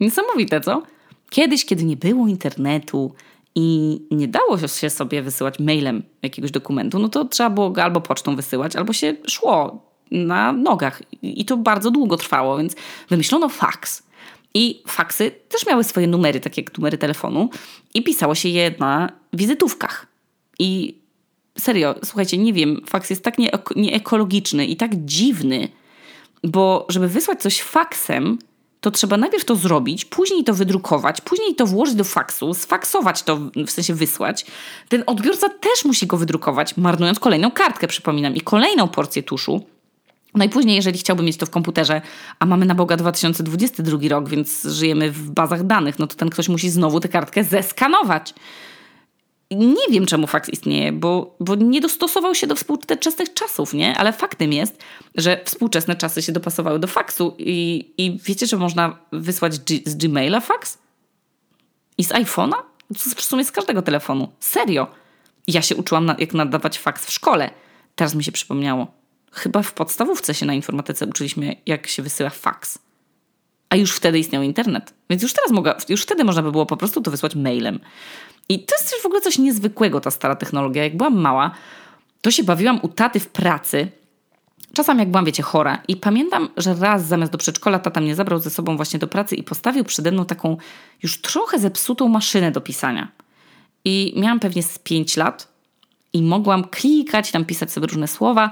[0.00, 0.82] Niesamowite, co?
[1.30, 3.14] Kiedyś, kiedy nie było internetu
[3.54, 8.00] i nie dało się sobie wysyłać mailem jakiegoś dokumentu, no to trzeba było go albo
[8.00, 11.02] pocztą wysyłać, albo się szło na nogach.
[11.22, 12.76] I to bardzo długo trwało, więc
[13.08, 14.02] wymyślono faks.
[14.54, 17.50] I faksy też miały swoje numery, takie jak numery telefonu,
[17.94, 20.06] i pisało się je na wizytówkach.
[20.58, 20.97] I
[21.60, 23.34] serio, słuchajcie, nie wiem, faks jest tak
[23.76, 25.68] nieekologiczny i tak dziwny,
[26.44, 28.38] bo żeby wysłać coś faksem,
[28.80, 33.36] to trzeba najpierw to zrobić, później to wydrukować, później to włożyć do faksu, sfaksować to,
[33.66, 34.46] w sensie wysłać.
[34.88, 39.66] Ten odbiorca też musi go wydrukować, marnując kolejną kartkę, przypominam, i kolejną porcję tuszu.
[40.34, 42.02] No i później, jeżeli chciałbym mieć to w komputerze,
[42.38, 46.48] a mamy na Boga 2022 rok, więc żyjemy w bazach danych, no to ten ktoś
[46.48, 48.34] musi znowu tę kartkę zeskanować
[49.50, 53.98] nie wiem, czemu faks istnieje, bo, bo nie dostosował się do współczesnych czasów, nie?
[53.98, 54.78] Ale faktem jest,
[55.14, 60.40] że współczesne czasy się dopasowały do faksu i, i wiecie, że można wysłać z Gmaila
[60.40, 60.78] faks?
[61.98, 62.54] I z iPhone'a?
[62.96, 64.32] W sumie z każdego telefonu.
[64.40, 64.86] Serio.
[65.46, 67.50] Ja się uczyłam, na, jak nadawać faks w szkole.
[67.94, 68.86] Teraz mi się przypomniało.
[69.32, 72.78] Chyba w podstawówce się na informatyce uczyliśmy, jak się wysyła faks.
[73.70, 74.94] A już wtedy istniał internet.
[75.10, 77.80] Więc już teraz mogła, już wtedy można by było po prostu to wysłać mailem.
[78.48, 80.84] I to jest w ogóle coś niezwykłego, ta stara technologia.
[80.84, 81.50] Jak byłam mała,
[82.20, 83.88] to się bawiłam u taty w pracy.
[84.74, 85.82] Czasami jak byłam, wiecie, chora.
[85.88, 89.36] I pamiętam, że raz zamiast do przedszkola tata mnie zabrał ze sobą właśnie do pracy
[89.36, 90.56] i postawił przede mną taką
[91.02, 93.08] już trochę zepsutą maszynę do pisania.
[93.84, 95.48] I miałam pewnie z 5 lat
[96.12, 98.50] i mogłam klikać, tam pisać sobie różne słowa.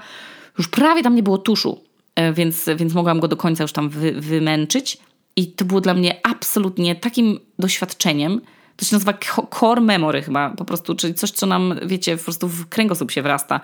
[0.58, 1.84] Już prawie tam nie było tuszu,
[2.32, 4.98] więc, więc mogłam go do końca już tam wy, wymęczyć.
[5.36, 8.40] I to było dla mnie absolutnie takim doświadczeniem,
[8.76, 9.14] to się nazywa
[9.60, 13.22] core memory chyba po prostu, czyli coś, co nam, wiecie, po prostu w kręgosłup się
[13.22, 13.60] wrasta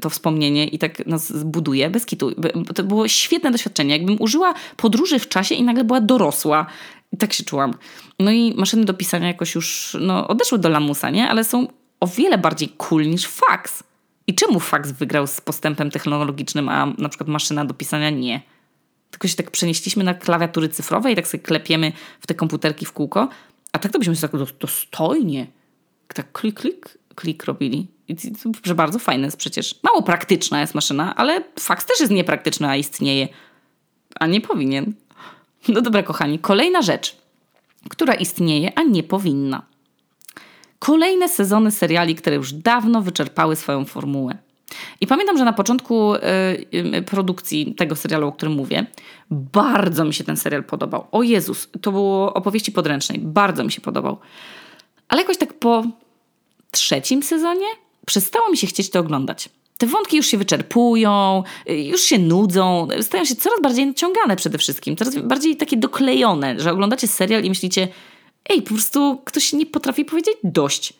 [0.00, 2.30] to wspomnienie i tak nas buduje, bez kitu.
[2.74, 3.96] To było świetne doświadczenie.
[3.96, 6.66] Jakbym użyła podróży w czasie i nagle była dorosła.
[7.12, 7.74] I tak się czułam.
[8.18, 11.28] No i maszyny do pisania jakoś już no, odeszły do lamusa, nie?
[11.28, 11.66] Ale są
[12.00, 13.82] o wiele bardziej cool niż fax.
[14.28, 18.42] I czemu fax wygrał z postępem technologicznym, a na przykład maszyna do pisania nie?
[19.10, 22.92] Tylko się tak przenieśliśmy na klawiatury cyfrowe i tak sobie klepiemy w te komputerki w
[22.92, 23.28] kółko.
[23.72, 25.46] A tak to byśmy się tak dostojnie,
[26.14, 27.86] tak klik, klik, klik robili.
[28.08, 28.16] I
[28.64, 29.80] to, bardzo fajne jest przecież.
[29.82, 33.28] Mało praktyczna jest maszyna, ale faks też jest niepraktyczny, a istnieje.
[34.20, 34.92] A nie powinien.
[35.68, 37.16] No dobra, kochani, kolejna rzecz,
[37.90, 39.62] która istnieje, a nie powinna.
[40.78, 44.38] Kolejne sezony seriali, które już dawno wyczerpały swoją formułę.
[45.00, 46.18] I pamiętam, że na początku y,
[46.96, 48.86] y, produkcji tego serialu, o którym mówię,
[49.30, 51.06] bardzo mi się ten serial podobał.
[51.12, 53.18] O Jezus, to było opowieści podręcznej.
[53.18, 54.18] Bardzo mi się podobał.
[55.08, 55.84] Ale jakoś tak po
[56.70, 57.66] trzecim sezonie
[58.06, 59.48] przestało mi się chcieć to oglądać.
[59.78, 64.58] Te wątki już się wyczerpują, y, już się nudzą, stają się coraz bardziej naciągane przede
[64.58, 67.88] wszystkim, coraz bardziej takie doklejone, że oglądacie serial i myślicie,
[68.48, 70.94] ej, po prostu ktoś nie potrafi powiedzieć dość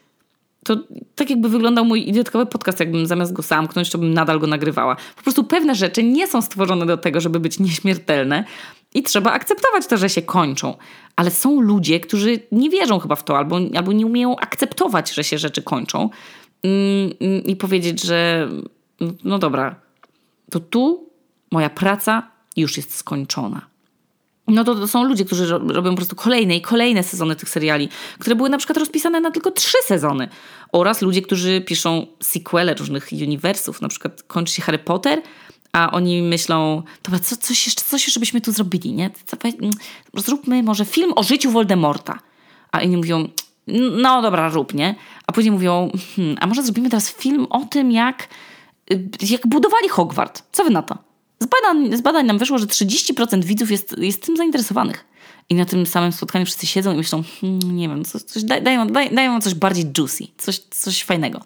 [0.68, 0.76] to
[1.14, 4.96] tak jakby wyglądał mój idiotkowy podcast, jakbym zamiast go zamknąć, to bym nadal go nagrywała.
[5.16, 8.44] Po prostu pewne rzeczy nie są stworzone do tego, żeby być nieśmiertelne
[8.94, 10.74] i trzeba akceptować to, że się kończą.
[11.16, 15.24] Ale są ludzie, którzy nie wierzą chyba w to albo, albo nie umieją akceptować, że
[15.24, 16.10] się rzeczy kończą
[16.62, 17.12] mm,
[17.44, 18.48] i powiedzieć, że
[19.24, 19.74] no dobra,
[20.50, 21.10] to tu
[21.50, 23.66] moja praca już jest skończona
[24.48, 27.88] no to, to, są ludzie, którzy robią po prostu kolejne i kolejne sezony tych seriali,
[28.18, 30.28] które były na przykład rozpisane na tylko trzy sezony.
[30.72, 33.82] Oraz ludzie, którzy piszą sequele różnych uniwersów.
[33.82, 35.22] Na przykład kończy się Harry Potter,
[35.72, 39.10] a oni myślą, dobra, co, coś, jeszcze, coś jeszcze byśmy tu zrobili, nie?
[40.14, 42.18] Zróbmy może film o życiu Voldemorta.
[42.72, 43.28] A inni mówią,
[44.02, 44.94] No dobra, rób, nie?
[45.26, 48.28] A później mówią, hmm, a może zrobimy teraz film o tym, jak,
[48.92, 50.42] y, jak budowali Hogwart.
[50.52, 51.07] Co wy na to?
[51.40, 55.04] Z badań, z badań nam wyszło, że 30% widzów jest, jest tym zainteresowanych.
[55.50, 58.62] I na tym samym spotkaniu wszyscy siedzą i myślą, hmm, nie wiem, coś, coś daj,
[58.62, 61.40] daj, coś bardziej juicy, coś, coś fajnego.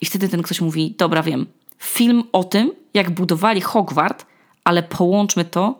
[0.00, 1.46] I wtedy ten ktoś mówi, dobra, wiem,
[1.82, 4.26] film o tym, jak budowali Hogwart,
[4.64, 5.78] ale połączmy to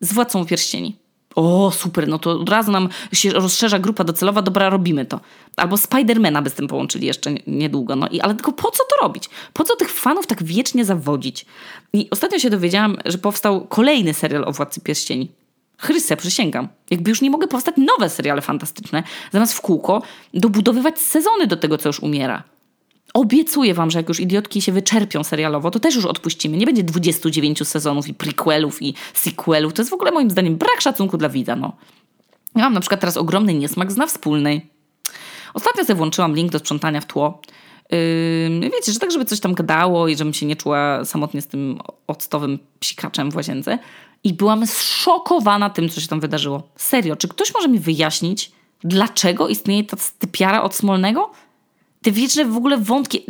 [0.00, 0.96] z Władcą Pierścieni.
[1.34, 5.20] O, super, no to od razu nam się rozszerza grupa docelowa, dobra, robimy to.
[5.56, 7.96] Albo Spidermana by z tym połączyli jeszcze niedługo.
[7.96, 9.30] No i ale tylko po co to robić?
[9.52, 11.46] Po co tych fanów tak wiecznie zawodzić?
[11.92, 15.30] I ostatnio się dowiedziałam, że powstał kolejny serial o Władcy Pierścieni.
[15.78, 16.68] Chryste, przysięgam.
[16.90, 20.02] Jakby już nie mogły powstać nowe seriale fantastyczne, zamiast w kółko
[20.34, 22.42] dobudowywać sezony do tego, co już umiera.
[23.14, 26.56] Obiecuję wam, że jak już idiotki się wyczerpią serialowo, to też już odpuścimy.
[26.56, 29.72] Nie będzie 29 sezonów i prequelów i sequelów.
[29.72, 31.76] To jest w ogóle moim zdaniem brak szacunku dla widza, no.
[32.56, 34.66] Ja mam na przykład teraz ogromny niesmak zna wspólnej.
[35.54, 37.40] Ostatnio sobie włączyłam link do sprzątania w tło.
[37.90, 41.46] Yy, wiecie, że tak, żeby coś tam gadało i żebym się nie czuła samotnie z
[41.46, 43.78] tym octowym psikaczem w łazience.
[44.24, 46.62] I byłam zszokowana tym, co się tam wydarzyło.
[46.76, 48.52] Serio, czy ktoś może mi wyjaśnić,
[48.84, 51.30] dlaczego istnieje ta stypiara od Smolnego?
[52.02, 53.24] Te wieczne w ogóle wątki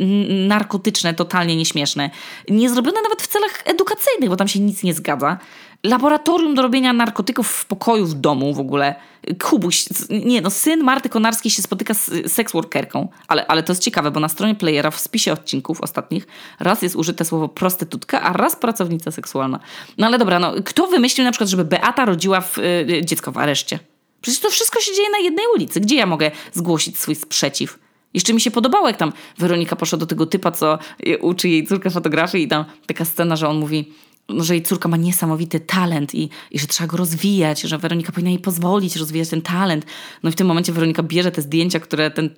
[0.47, 2.09] narkotyczne, totalnie nieśmieszne.
[2.49, 5.37] Nie zrobione nawet w celach edukacyjnych, bo tam się nic nie zgadza.
[5.83, 8.95] Laboratorium do robienia narkotyków w pokoju w domu w ogóle.
[9.41, 13.07] Kubuś, nie no, syn Marty Konarskiej się spotyka z seksworkerką.
[13.27, 16.27] Ale, ale to jest ciekawe, bo na stronie playera w spisie odcinków ostatnich
[16.59, 19.59] raz jest użyte słowo prostytutka, a raz pracownica seksualna.
[19.97, 23.37] No ale dobra, no kto wymyślił na przykład, żeby Beata rodziła w, y, dziecko w
[23.37, 23.79] areszcie?
[24.21, 25.79] Przecież to wszystko się dzieje na jednej ulicy.
[25.79, 27.79] Gdzie ja mogę zgłosić swój sprzeciw?
[28.13, 30.79] Jeszcze mi się podobało, jak tam Weronika poszła do tego typa, co
[31.21, 33.93] uczy jej córkę fotografii i tam taka scena, że on mówi,
[34.29, 38.11] no, że jej córka ma niesamowity talent i, i że trzeba go rozwijać, że Weronika
[38.11, 39.85] powinna jej pozwolić rozwijać ten talent.
[40.23, 42.29] No i w tym momencie Weronika bierze te zdjęcia, które ten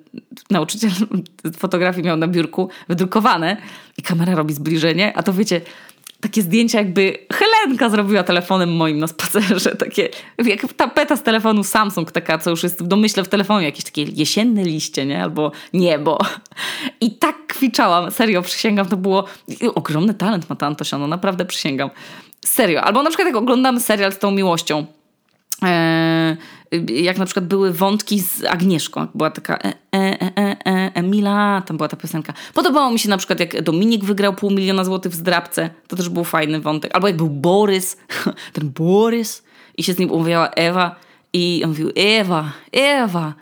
[0.49, 0.91] nauczyciel
[1.57, 3.57] fotografii miał na biurku, wydrukowane
[3.97, 5.61] i kamera robi zbliżenie, a to wiecie,
[6.23, 9.75] takie zdjęcia, jakby Helenka zrobiła telefonem moim na spacerze.
[9.85, 10.09] Takie,
[10.45, 14.03] jak tapeta z telefonu Samsung, taka, co już jest w domyśle w telefonie, jakieś takie
[14.03, 15.23] jesienne liście, nie?
[15.23, 16.19] Albo niebo.
[17.01, 19.25] I tak kwiczałam, serio, przysięgam, to było
[19.75, 21.89] ogromny talent ma ta Antosiano, naprawdę przysięgam.
[22.45, 22.81] Serio.
[22.81, 24.85] Albo na przykład jak oglądam serial z tą miłością,
[26.87, 31.77] jak na przykład były wątki z Agnieszką, była taka e, e, e, e, Emila, tam
[31.77, 32.33] była ta piosenka.
[32.53, 36.09] Podobało mi się na przykład jak Dominik wygrał pół miliona złotych w zdrabce, to też
[36.09, 36.95] był fajny wątek.
[36.95, 37.97] Albo jak był Borys,
[38.53, 39.43] ten Borys
[39.77, 40.95] i się z nim umawiała Ewa
[41.33, 43.33] i on mówił Ewa, Ewa.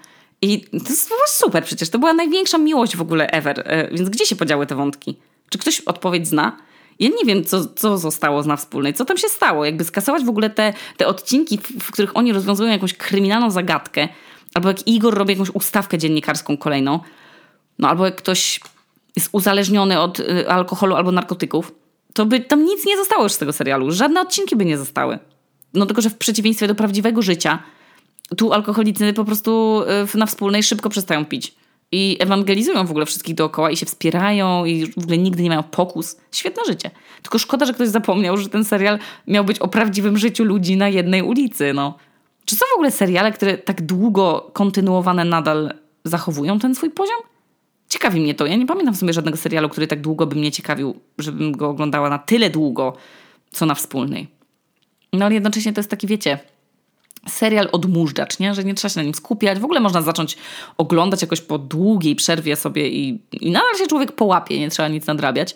[0.41, 3.63] I to było super przecież, to była największa miłość w ogóle ever.
[3.65, 5.17] E, więc gdzie się podziały te wątki?
[5.49, 6.57] Czy ktoś odpowiedź zna?
[6.99, 9.65] Ja nie wiem, co, co zostało z na wspólnej, co tam się stało.
[9.65, 14.07] Jakby skasować w ogóle te, te odcinki, w, których oni rozwiązują jakąś kryminalną zagadkę,
[14.53, 16.99] albo jak Igor robi jakąś ustawkę dziennikarską kolejną,
[17.79, 18.59] no albo jak ktoś
[19.15, 21.71] jest uzależniony od y, alkoholu albo narkotyków,
[22.13, 23.91] to by tam nic nie zostało już z tego serialu.
[23.91, 25.19] Żadne odcinki by nie zostały.
[25.73, 27.63] No tylko, że w przeciwieństwie do prawdziwego życia,
[28.37, 29.81] tu alkoholicy po prostu
[30.13, 31.60] y, na wspólnej szybko przestają pić
[31.91, 35.63] i ewangelizują w ogóle wszystkich dookoła i się wspierają i w ogóle nigdy nie mają
[35.63, 36.17] pokus.
[36.31, 36.91] Świetne życie.
[37.21, 40.89] Tylko szkoda, że ktoś zapomniał, że ten serial miał być o prawdziwym życiu ludzi na
[40.89, 41.73] jednej ulicy.
[41.73, 41.97] No.
[42.45, 45.73] Czy są w ogóle seriale, które tak długo kontynuowane nadal
[46.03, 47.17] zachowują ten swój poziom?
[47.89, 48.45] Ciekawi mnie to.
[48.45, 51.69] Ja nie pamiętam w sumie żadnego serialu, który tak długo by mnie ciekawił, żebym go
[51.69, 52.93] oglądała na tyle długo,
[53.51, 54.27] co na wspólnej.
[55.13, 56.39] No ale jednocześnie to jest taki, wiecie,
[57.27, 58.55] serial odmóżdżacz, nie?
[58.55, 59.59] że nie trzeba się na nim skupiać.
[59.59, 60.37] W ogóle można zacząć
[60.77, 65.07] oglądać jakoś po długiej przerwie sobie i, i nadal się człowiek połapie, nie trzeba nic
[65.07, 65.55] nadrabiać.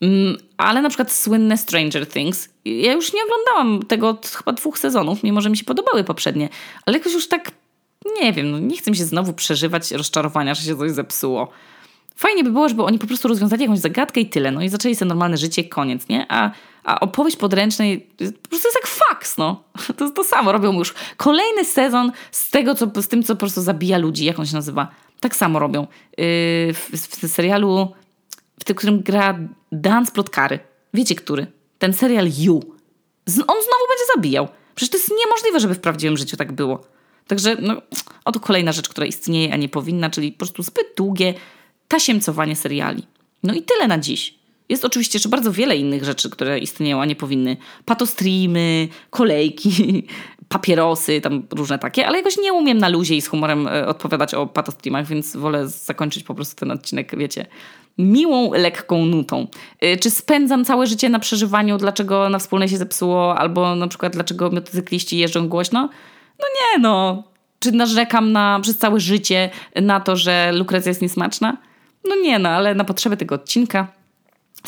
[0.00, 4.78] Mm, ale na przykład słynne Stranger Things, ja już nie oglądałam tego od chyba dwóch
[4.78, 6.48] sezonów, mimo że mi się podobały poprzednie,
[6.86, 7.50] ale jakoś już tak,
[8.22, 11.48] nie wiem, no nie chcę mi się znowu przeżywać rozczarowania, że się coś zepsuło.
[12.16, 14.94] Fajnie by było, żeby oni po prostu rozwiązali jakąś zagadkę i tyle, no i zaczęli
[14.94, 16.26] sobie normalne życie, koniec, nie?
[16.28, 16.50] A,
[16.84, 18.00] a opowieść podręcznej
[18.42, 19.62] po prostu jest jak faks, no.
[19.96, 23.40] To jest to samo, robią już kolejny sezon z tego, co, z tym, co po
[23.40, 24.88] prostu zabija ludzi, jak on się nazywa.
[25.20, 25.80] Tak samo robią.
[25.80, 25.86] Yy,
[26.74, 27.92] w, w, serialu,
[28.60, 29.38] w tym, którym gra
[29.72, 30.58] Dan Splotkary.
[30.94, 31.46] Wiecie, który?
[31.78, 32.60] Ten serial You.
[33.26, 34.48] Z, on znowu będzie zabijał.
[34.74, 36.86] Przecież to jest niemożliwe, żeby w prawdziwym życiu tak było.
[37.26, 37.82] Także, no,
[38.24, 41.34] oto kolejna rzecz, która istnieje, a nie powinna, czyli po prostu zbyt długie,
[41.88, 43.02] tasiemcowanie seriali.
[43.42, 44.34] No i tyle na dziś.
[44.68, 47.56] Jest oczywiście jeszcze bardzo wiele innych rzeczy, które istnieją, a nie powinny.
[47.84, 49.70] Patostreamy, kolejki,
[50.48, 54.34] papierosy, tam różne takie, ale jakoś nie umiem na luzie i z humorem e, odpowiadać
[54.34, 57.46] o patostreamach, więc wolę zakończyć po prostu ten odcinek, wiecie,
[57.98, 59.46] miłą, lekką nutą.
[59.80, 64.12] E, czy spędzam całe życie na przeżywaniu, dlaczego na wspólnej się zepsuło, albo na przykład
[64.12, 65.88] dlaczego motocykliści jeżdżą głośno?
[66.38, 67.24] No nie, no
[67.58, 69.50] czy narzekam na, przez całe życie
[69.82, 71.56] na to, że lukrecja jest niesmaczna?
[72.08, 73.88] No nie, no ale na potrzeby tego odcinka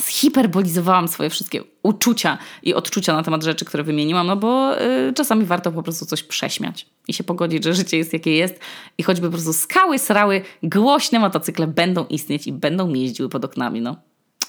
[0.01, 5.45] zhiperbolizowałam swoje wszystkie uczucia i odczucia na temat rzeczy, które wymieniłam, no bo y, czasami
[5.45, 8.59] warto po prostu coś prześmiać i się pogodzić, że życie jest jakie jest
[8.97, 13.81] i choćby po prostu skały, srały, głośne motocykle będą istnieć i będą jeździły pod oknami,
[13.81, 13.95] no.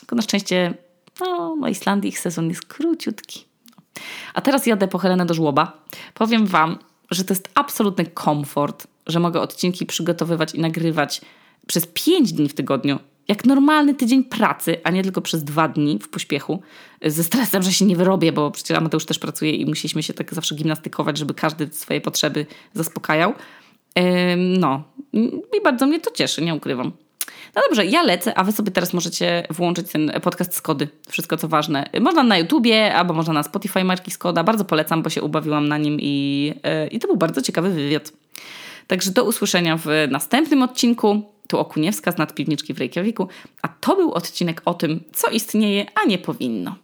[0.00, 0.74] Tylko na szczęście
[1.20, 3.44] no, na Islandii ich sezon jest króciutki.
[4.34, 5.84] A teraz jadę po Helenę do żłoba.
[6.14, 6.78] Powiem Wam,
[7.10, 11.20] że to jest absolutny komfort, że mogę odcinki przygotowywać i nagrywać
[11.70, 15.98] przez 5 dni w tygodniu, jak normalny tydzień pracy, a nie tylko przez dwa dni
[16.02, 16.62] w pośpiechu,
[17.02, 20.34] ze stresem, że się nie wyrobię, bo przecież Amateusz też pracuje i musieliśmy się tak
[20.34, 23.34] zawsze gimnastykować, żeby każdy swoje potrzeby zaspokajał.
[24.36, 24.82] No,
[25.58, 26.92] i bardzo mnie to cieszy, nie ukrywam.
[27.54, 30.88] No dobrze, ja lecę, a wy sobie teraz możecie włączyć ten podcast Skody.
[31.08, 31.90] Wszystko co ważne.
[32.00, 34.44] Można na YouTubie, albo można na Spotify marki Skoda.
[34.44, 38.12] Bardzo polecam, bo się ubawiłam na nim i, e, i to był bardzo ciekawy wywiad.
[38.86, 41.22] Także do usłyszenia w następnym odcinku.
[41.50, 43.28] Tu Okuniewska z nadpiwniczki w Reykjaviku.
[43.62, 46.76] A to był odcinek o tym, co istnieje, a nie powinno.